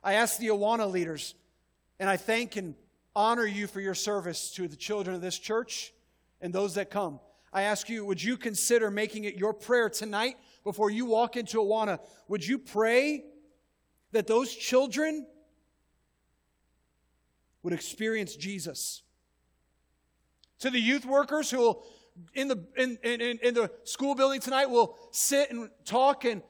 [0.03, 1.35] I ask the Awana leaders,
[1.99, 2.75] and I thank and
[3.19, 5.93] honor you for your service to the children of this church
[6.41, 7.19] and those that come.
[7.53, 11.57] I ask you, would you consider making it your prayer tonight before you walk into
[11.57, 11.99] Awana?
[12.29, 13.25] Would you pray
[14.13, 15.27] that those children
[17.65, 19.03] would experience Jesus?
[20.61, 21.85] To the youth workers who will
[22.35, 26.43] in the in, in, in the school building tonight will sit and talk and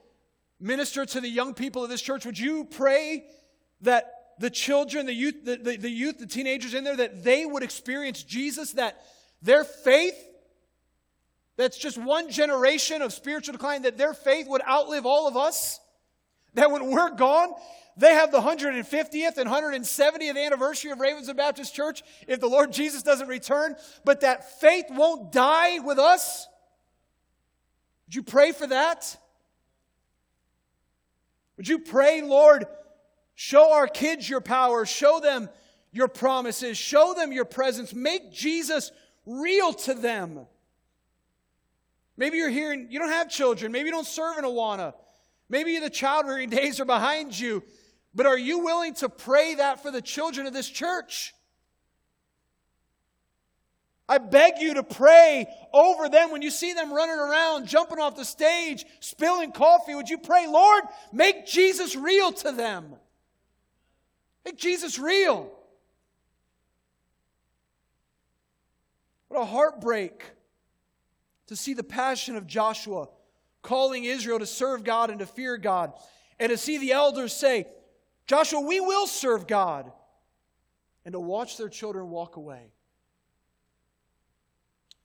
[0.61, 3.25] minister to the young people of this church, would you pray
[3.81, 7.45] that the children, the youth, the, the, the youth, the teenagers in there, that they
[7.45, 9.03] would experience Jesus, that
[9.43, 10.15] their faith
[11.59, 15.81] that's just one generation of spiritual decline, that their faith would outlive all of us.
[16.55, 17.53] That when we're gone,
[17.97, 23.03] they have the 150th and 170th anniversary of Ravenswood Baptist Church if the Lord Jesus
[23.03, 23.75] doesn't return,
[24.05, 26.47] but that faith won't die with us.
[28.07, 29.17] Would you pray for that?
[31.57, 32.67] Would you pray, Lord,
[33.41, 35.49] show our kids your power, show them
[35.93, 38.91] your promises, show them your presence, make Jesus
[39.27, 40.41] real to them.
[42.17, 43.71] Maybe you're here and you don't have children.
[43.71, 44.93] Maybe you don't serve in Awana.
[45.49, 47.63] Maybe the child rearing days are behind you.
[48.13, 51.33] But are you willing to pray that for the children of this church?
[54.09, 58.17] I beg you to pray over them when you see them running around, jumping off
[58.17, 59.95] the stage, spilling coffee.
[59.95, 62.97] Would you pray, Lord, make Jesus real to them?
[64.45, 65.53] Make Jesus real.
[69.29, 70.25] What a heartbreak
[71.49, 73.09] to see the passion of Joshua
[73.63, 75.93] calling Israel to serve God and to fear God,
[76.39, 77.67] and to see the elders say,
[78.27, 79.91] Joshua, we will serve God,
[81.05, 82.73] and to watch their children walk away.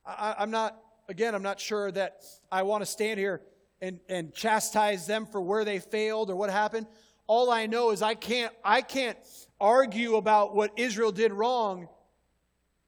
[0.05, 3.41] I, am not, again, I'm not sure that I want to stand here
[3.81, 6.87] and, and chastise them for where they failed or what happened.
[7.27, 9.17] All I know is I can't, I can't
[9.59, 11.87] argue about what Israel did wrong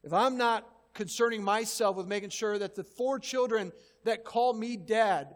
[0.04, 3.72] if I'm not concerning myself with making sure that the four children
[4.04, 5.36] that call me dad,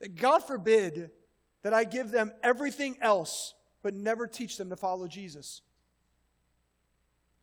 [0.00, 1.10] that God forbid
[1.62, 5.62] that I give them everything else, but never teach them to follow Jesus.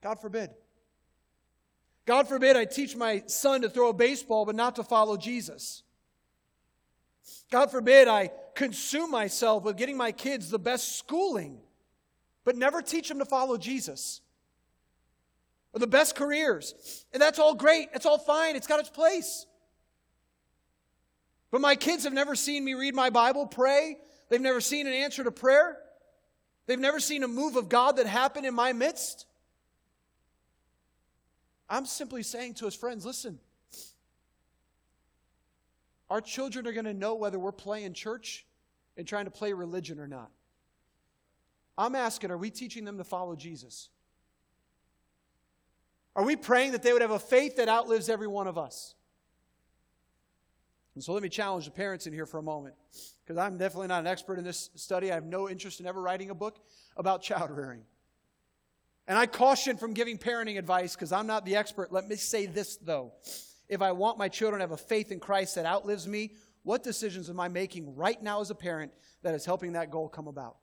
[0.01, 0.49] God forbid.
[2.05, 5.83] God forbid I teach my son to throw a baseball, but not to follow Jesus.
[7.51, 11.59] God forbid I consume myself with getting my kids the best schooling,
[12.43, 14.21] but never teach them to follow Jesus
[15.73, 17.05] or the best careers.
[17.13, 17.89] And that's all great.
[17.93, 18.55] It's all fine.
[18.55, 19.45] It's got its place.
[21.51, 23.97] But my kids have never seen me read my Bible, pray.
[24.29, 25.77] They've never seen an answer to prayer.
[26.65, 29.25] They've never seen a move of God that happened in my midst.
[31.69, 33.39] I'm simply saying to his friends listen,
[36.09, 38.45] our children are going to know whether we're playing church
[38.95, 40.31] and trying to play religion or not.
[41.77, 43.89] I'm asking, are we teaching them to follow Jesus?
[46.15, 48.95] Are we praying that they would have a faith that outlives every one of us?
[50.95, 52.73] And so let me challenge the parents in here for a moment,
[53.23, 55.11] because I'm definitely not an expert in this study.
[55.11, 56.57] I have no interest in ever writing a book
[56.95, 57.81] about child rearing.
[59.07, 61.91] And I caution from giving parenting advice because I'm not the expert.
[61.91, 63.13] Let me say this, though.
[63.69, 66.83] If I want my children to have a faith in Christ that outlives me, what
[66.83, 68.91] decisions am I making right now as a parent
[69.23, 70.57] that is helping that goal come about?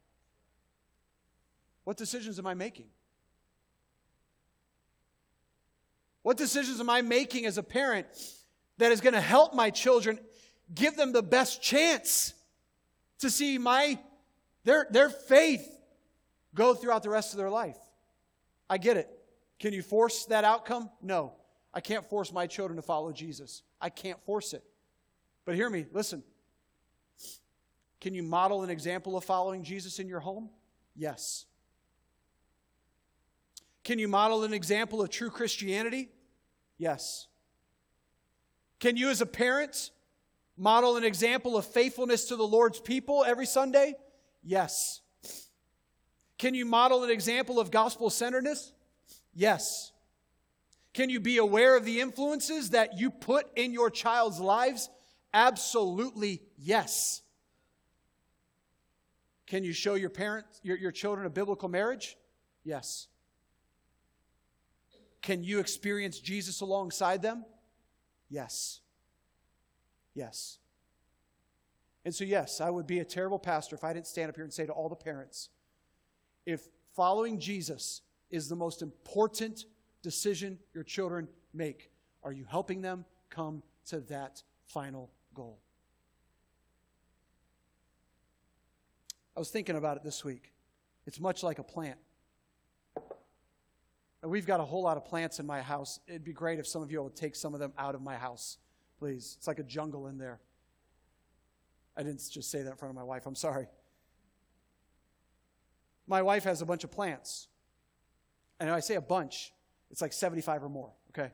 [1.84, 2.86] What decisions am I making?
[6.22, 8.06] What decisions am I making as a parent
[8.78, 10.18] that is going to help my children
[10.74, 12.32] give them the best chance
[13.18, 13.98] to see my
[14.64, 15.68] their, their faith
[16.54, 17.76] go throughout the rest of their life?
[18.70, 19.08] I get it.
[19.60, 20.88] Can you force that outcome?
[21.02, 21.34] No.
[21.74, 23.62] I can't force my children to follow Jesus.
[23.80, 24.62] I can't force it.
[25.44, 26.22] But hear me, listen.
[28.00, 30.50] Can you model an example of following Jesus in your home?
[30.94, 31.46] Yes.
[33.82, 36.10] Can you model an example of true Christianity?
[36.78, 37.26] Yes.
[38.78, 39.90] Can you, as a parent,
[40.56, 43.94] model an example of faithfulness to the Lord's people every Sunday?
[44.42, 45.00] Yes.
[46.38, 48.72] Can you model an example of gospel centeredness?
[49.34, 49.92] Yes.
[50.94, 54.88] Can you be aware of the influences that you put in your child's lives?
[55.34, 57.20] Absolutely yes.
[59.46, 62.16] Can you show your parents, your, your children a biblical marriage?
[62.62, 63.08] Yes.
[65.20, 67.44] Can you experience Jesus alongside them?
[68.30, 68.80] Yes.
[70.14, 70.58] Yes.
[72.04, 74.44] And so, yes, I would be a terrible pastor if I didn't stand up here
[74.44, 75.48] and say to all the parents
[76.46, 79.64] if following Jesus is the most important
[80.04, 81.90] decision your children make.
[82.22, 85.58] Are you helping them come to that final goal?
[89.34, 90.52] I was thinking about it this week.
[91.06, 91.98] It's much like a plant.
[94.22, 96.00] We've got a whole lot of plants in my house.
[96.06, 98.16] It'd be great if some of you would take some of them out of my
[98.16, 98.58] house,
[98.98, 99.34] please.
[99.38, 100.40] It's like a jungle in there.
[101.96, 103.26] I didn't just say that in front of my wife.
[103.26, 103.66] I'm sorry.
[106.06, 107.48] My wife has a bunch of plants.
[108.60, 109.52] And I say a bunch,
[109.94, 111.30] it's like 75 or more, okay?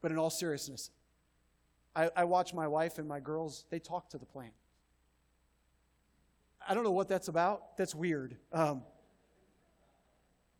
[0.00, 0.90] But in all seriousness,
[1.94, 4.52] I, I watch my wife and my girls, they talk to the plant.
[6.68, 7.76] I don't know what that's about.
[7.76, 8.36] That's weird.
[8.52, 8.82] Um,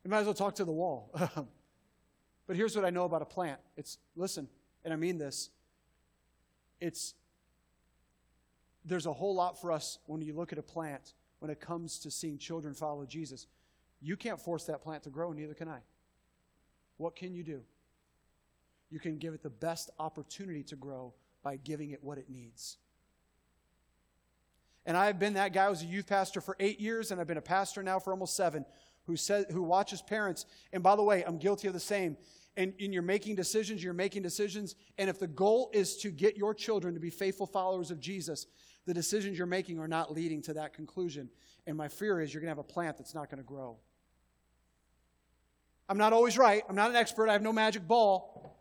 [0.04, 1.10] you might as well talk to the wall.
[2.46, 3.58] but here's what I know about a plant.
[3.76, 4.46] It's listen,
[4.84, 5.50] and I mean this.
[6.80, 7.14] It's
[8.84, 11.98] there's a whole lot for us when you look at a plant when it comes
[11.98, 13.48] to seeing children follow Jesus.
[14.02, 15.78] You can't force that plant to grow, neither can I.
[16.96, 17.62] What can you do?
[18.90, 22.76] You can give it the best opportunity to grow by giving it what it needs.
[24.84, 25.66] And I've been that guy.
[25.66, 28.12] I was a youth pastor for eight years, and I've been a pastor now for
[28.12, 28.64] almost seven,
[29.06, 30.46] who says, who watches parents.
[30.72, 32.16] And by the way, I'm guilty of the same.
[32.56, 34.74] And, and you're making decisions, you're making decisions.
[34.98, 38.46] And if the goal is to get your children to be faithful followers of Jesus,
[38.84, 41.30] the decisions you're making are not leading to that conclusion.
[41.66, 43.78] And my fear is you're going to have a plant that's not going to grow.
[45.88, 46.62] I'm not always right.
[46.68, 47.28] I'm not an expert.
[47.28, 48.60] I have no magic ball.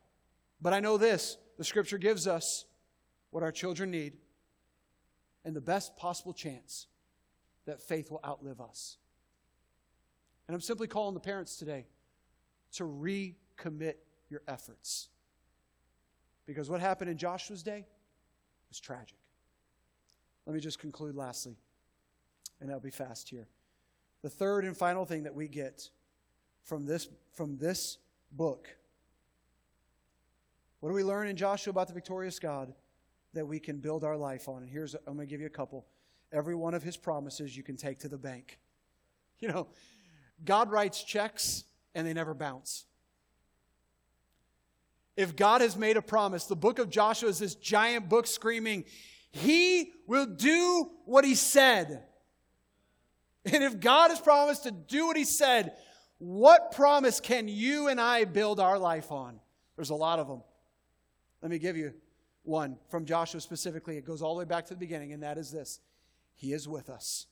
[0.61, 2.65] But I know this the scripture gives us
[3.31, 4.13] what our children need
[5.43, 6.87] and the best possible chance
[7.65, 8.97] that faith will outlive us.
[10.47, 11.87] And I'm simply calling the parents today
[12.73, 13.95] to recommit
[14.29, 15.09] your efforts.
[16.45, 17.85] Because what happened in Joshua's day
[18.69, 19.17] was tragic.
[20.45, 21.55] Let me just conclude lastly,
[22.59, 23.47] and I'll be fast here.
[24.23, 25.89] The third and final thing that we get
[26.63, 27.97] from this, from this
[28.31, 28.67] book.
[30.79, 32.73] What do we learn in Joshua about the victorious God?
[33.33, 34.63] that we can build our life on.
[34.63, 35.85] And here's, I'm going to give you a couple.
[36.31, 38.59] Every one of his promises you can take to the bank.
[39.39, 39.69] You know,
[40.45, 41.63] God writes checks
[41.95, 42.85] and they never bounce.
[45.17, 48.85] If God has made a promise, the book of Joshua is this giant book screaming,
[49.31, 52.03] He will do what He said.
[53.45, 55.75] And if God has promised to do what He said,
[56.21, 59.39] what promise can you and I build our life on?
[59.75, 60.43] There's a lot of them.
[61.41, 61.95] Let me give you
[62.43, 63.97] one from Joshua specifically.
[63.97, 65.79] It goes all the way back to the beginning, and that is this
[66.35, 67.25] He is with us.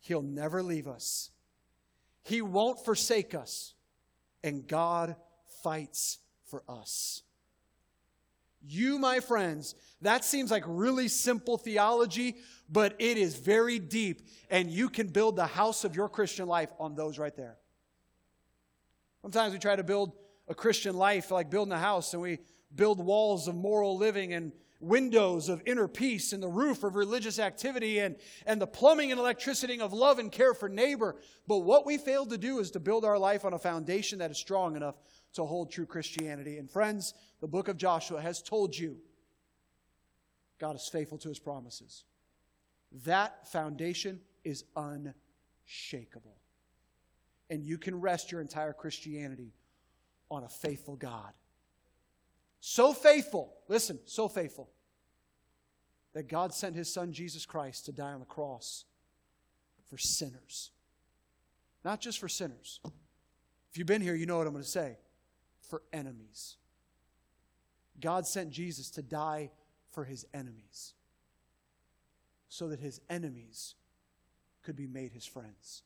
[0.00, 1.30] He'll never leave us.
[2.22, 3.72] He won't forsake us.
[4.44, 5.16] And God
[5.62, 6.18] fights
[6.50, 7.22] for us.
[8.66, 12.36] You, my friends, that seems like really simple theology,
[12.68, 16.70] but it is very deep, and you can build the house of your Christian life
[16.78, 17.56] on those right there.
[19.22, 20.12] Sometimes we try to build
[20.48, 22.38] a Christian life like building a house, and we
[22.74, 27.38] build walls of moral living and windows of inner peace and the roof of religious
[27.38, 31.16] activity and, and the plumbing and electricity of love and care for neighbor.
[31.46, 34.30] But what we fail to do is to build our life on a foundation that
[34.30, 34.94] is strong enough
[35.38, 36.58] to hold true Christianity.
[36.58, 38.96] And friends, the book of Joshua has told you
[40.58, 42.02] God is faithful to his promises.
[43.04, 46.36] That foundation is unshakable.
[47.50, 49.52] And you can rest your entire Christianity
[50.28, 51.32] on a faithful God.
[52.60, 54.68] So faithful, listen, so faithful,
[56.14, 58.84] that God sent his son Jesus Christ to die on the cross
[59.88, 60.72] for sinners.
[61.84, 62.80] Not just for sinners.
[63.70, 64.98] If you've been here, you know what I'm going to say.
[65.68, 66.56] For enemies.
[68.00, 69.50] God sent Jesus to die
[69.90, 70.94] for his enemies
[72.48, 73.74] so that his enemies
[74.62, 75.82] could be made his friends.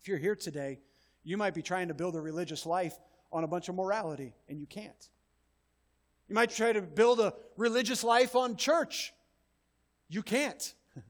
[0.00, 0.80] If you're here today,
[1.22, 2.94] you might be trying to build a religious life
[3.32, 5.08] on a bunch of morality, and you can't.
[6.28, 9.12] You might try to build a religious life on church.
[10.08, 10.74] You can't.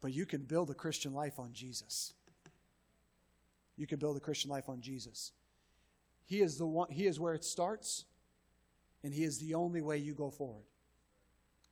[0.00, 2.12] but you can build a Christian life on Jesus.
[3.76, 5.32] You can build a Christian life on Jesus.
[6.24, 8.04] He is the one he is where it starts
[9.02, 10.64] and he is the only way you go forward.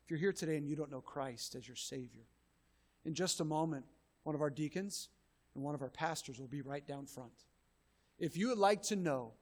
[0.04, 2.26] If you're here today and you don't know Christ as your savior,
[3.04, 3.84] in just a moment
[4.24, 5.08] one of our deacons
[5.54, 7.32] and one of our pastors will be right down front.
[8.18, 9.32] If you would like to know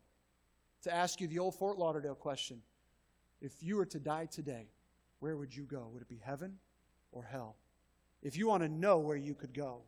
[0.82, 2.62] to ask you the old Fort Lauderdale question
[3.40, 4.68] if you were to die today,
[5.20, 5.88] where would you go?
[5.92, 6.58] Would it be heaven
[7.10, 7.56] or hell?
[8.22, 9.82] If you want to know where you could go,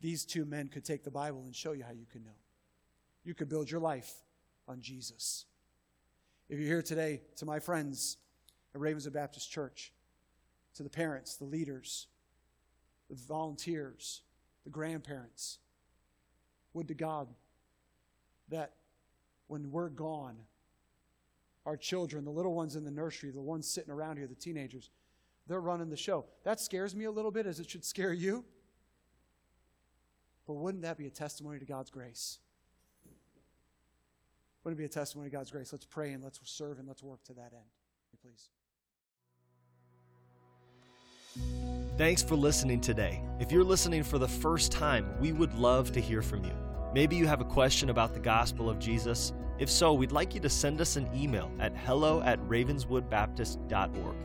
[0.00, 2.30] these two men could take the Bible and show you how you can know.
[3.28, 4.10] You could build your life
[4.66, 5.44] on Jesus.
[6.48, 8.16] If you're here today, to my friends
[8.74, 9.92] at Ravenswood Baptist Church,
[10.76, 12.06] to the parents, the leaders,
[13.10, 14.22] the volunteers,
[14.64, 15.58] the grandparents.
[16.72, 17.28] Would to God
[18.48, 18.72] that
[19.46, 20.36] when we're gone,
[21.66, 24.88] our children, the little ones in the nursery, the ones sitting around here, the teenagers,
[25.46, 26.24] they're running the show.
[26.44, 28.42] That scares me a little bit, as it should scare you.
[30.46, 32.38] But wouldn't that be a testimony to God's grace?
[34.72, 35.72] It be a testimony of God's grace?
[35.72, 37.64] Let's pray and let's serve and let's work to that end.
[38.22, 38.50] Please.
[41.96, 43.22] Thanks for listening today.
[43.40, 46.52] If you're listening for the first time, we would love to hear from you.
[46.94, 49.32] Maybe you have a question about the gospel of Jesus.
[49.58, 54.16] If so, we'd like you to send us an email at hello at ravenswoodbaptist.org.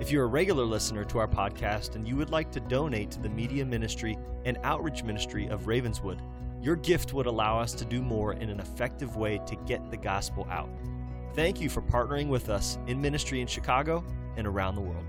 [0.00, 3.20] If you're a regular listener to our podcast and you would like to donate to
[3.20, 6.22] the media ministry and outreach ministry of Ravenswood,
[6.68, 9.96] your gift would allow us to do more in an effective way to get the
[9.96, 10.68] gospel out.
[11.32, 14.04] Thank you for partnering with us in ministry in Chicago
[14.36, 15.06] and around the world.